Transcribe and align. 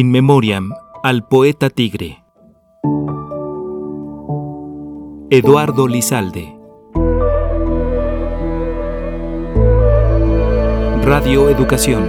In 0.00 0.10
Memoriam 0.10 0.72
al 1.02 1.28
poeta 1.28 1.68
tigre. 1.68 2.24
Eduardo 5.28 5.86
Lizalde. 5.86 6.56
Radio 11.04 11.50
Educación. 11.50 12.08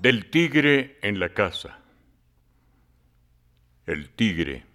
Del 0.00 0.28
tigre 0.30 0.98
en 1.02 1.20
la 1.20 1.28
casa. 1.28 1.78
El 3.86 4.10
tigre. 4.10 4.66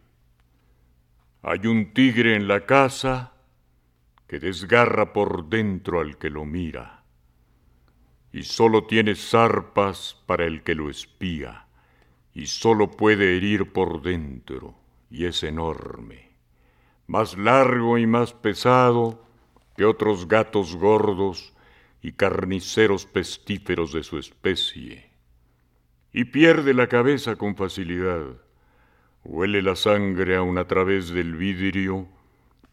Hay 1.42 1.68
un 1.68 1.94
tigre 1.94 2.38
en 2.38 2.48
la 2.48 2.66
casa 2.66 3.34
que 4.28 4.40
desgarra 4.40 5.14
por 5.14 5.50
dentro 5.50 6.02
al 6.02 6.18
que 6.18 6.30
lo 6.30 6.46
mira, 6.46 7.04
y 8.32 8.44
solo 8.44 8.86
tiene 8.86 9.16
zarpas 9.16 10.22
para 10.26 10.46
el 10.46 10.64
que 10.64 10.76
lo 10.76 10.90
espía, 10.90 11.68
y 12.34 12.48
solo 12.48 12.92
puede 12.92 13.38
herir 13.38 13.72
por 13.72 14.02
dentro, 14.02 14.76
y 15.10 15.26
es 15.26 15.44
enorme, 15.44 16.32
más 17.08 17.38
largo 17.38 17.98
y 17.98 18.06
más 18.06 18.34
pesado 18.34 19.26
que 19.78 19.86
otros 19.86 20.28
gatos 20.28 20.76
gordos 20.76 21.54
y 22.02 22.12
carniceros 22.12 23.06
pestíferos 23.06 23.94
de 23.94 24.04
su 24.04 24.18
especie, 24.18 25.10
y 26.12 26.26
pierde 26.26 26.74
la 26.74 26.88
cabeza 26.88 27.38
con 27.38 27.56
facilidad, 27.56 28.26
huele 29.24 29.62
la 29.62 29.76
sangre 29.76 30.36
aún 30.36 30.58
a 30.58 30.68
través 30.68 31.10
del 31.10 31.36
vidrio, 31.36 32.10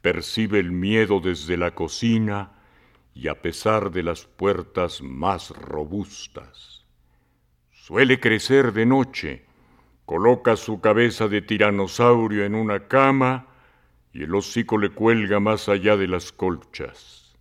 percibe 0.05 0.59
el 0.59 0.71
miedo 0.71 1.19
desde 1.19 1.57
la 1.57 1.71
cocina 1.71 2.53
y 3.15 3.29
a 3.29 3.41
pesar 3.41 3.91
de 3.91 4.03
las 4.03 4.27
puertas 4.27 5.01
más 5.01 5.49
robustas. 5.49 6.85
Suele 7.71 8.21
crecer 8.21 8.75
de 8.75 8.85
noche, 8.85 9.47
coloca 10.05 10.57
su 10.57 10.83
cabeza 10.83 11.27
de 11.27 11.41
tiranosaurio 11.41 12.45
en 12.45 12.55
una 12.55 12.87
cama 12.87 13.47
y 14.13 14.25
el 14.25 14.35
hocico 14.35 14.77
le 14.77 14.91
cuelga 14.91 15.41
más 15.41 15.71
allá 15.71 15.97
de 15.97 16.07
las 16.07 16.33
colchas. 16.33 17.35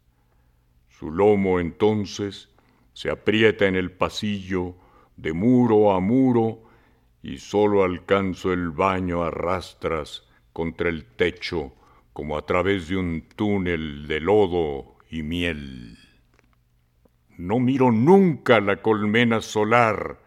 Su 0.88 1.12
lomo 1.12 1.60
entonces 1.60 2.48
se 2.94 3.10
aprieta 3.10 3.68
en 3.68 3.76
el 3.76 3.92
pasillo 3.92 4.76
de 5.18 5.34
muro 5.34 5.92
a 5.92 6.00
muro 6.00 6.64
y 7.22 7.40
solo 7.40 7.84
alcanzo 7.84 8.54
el 8.54 8.70
baño 8.70 9.22
a 9.22 9.32
rastras 9.32 10.24
contra 10.54 10.88
el 10.88 11.04
techo 11.04 11.74
como 12.14 12.38
a 12.38 12.46
través 12.46 12.88
de 12.88 12.98
un 12.98 13.24
túnel 13.36 14.08
de 14.08 14.20
lodo 14.20 14.96
y 15.10 15.24
miel. 15.24 15.98
No 17.38 17.60
miro 17.60 17.92
nunca 17.92 18.60
la 18.60 18.82
colmena 18.82 19.42
solar, 19.42 20.20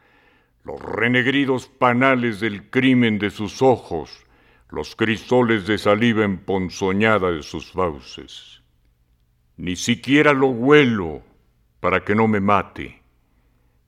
los 0.65 0.83
renegridos 0.83 1.69
panales 1.69 2.41
del 2.41 2.69
crimen 2.71 3.19
de 3.19 3.31
sus 3.31 3.63
ojos, 3.63 4.27
los 4.69 4.97
crisoles 4.97 5.67
de 5.69 5.79
saliva 5.79 6.25
emponzoñada 6.25 7.31
de 7.31 7.43
sus 7.45 7.71
fauces. 7.71 8.63
Ni 9.57 9.77
siquiera 9.77 10.33
lo 10.33 10.49
huelo 10.49 11.23
para 11.79 12.05
que 12.05 12.17
no 12.17 12.27
me 12.27 12.41
mate, 12.41 13.01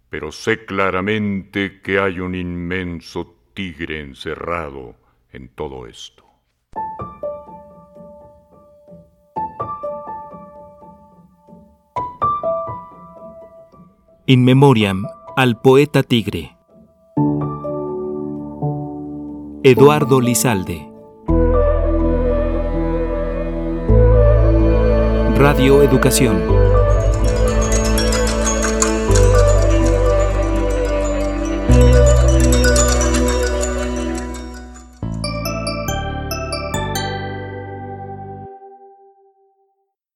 pero 0.08 0.30
sé 0.30 0.64
claramente 0.64 1.80
que 1.82 1.98
hay 1.98 2.20
un 2.20 2.36
inmenso 2.36 3.36
tigre 3.54 4.00
encerrado 4.00 4.94
en 5.32 5.48
todo 5.48 5.86
esto. 5.88 6.27
In 14.30 14.44
Memoriam 14.44 15.06
al 15.36 15.58
poeta 15.58 16.02
tigre. 16.02 16.54
Eduardo 19.62 20.20
Lizalde. 20.20 20.86
Radio 25.34 25.80
Educación. 25.80 26.67